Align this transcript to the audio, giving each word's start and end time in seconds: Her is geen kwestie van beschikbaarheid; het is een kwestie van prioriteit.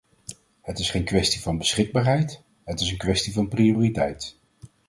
Her 0.61 0.73
is 0.79 0.89
geen 0.91 1.03
kwestie 1.03 1.41
van 1.41 1.57
beschikbaarheid; 1.57 2.41
het 2.63 2.79
is 2.79 2.91
een 2.91 2.97
kwestie 2.97 3.33
van 3.33 3.47
prioriteit. 3.47 4.39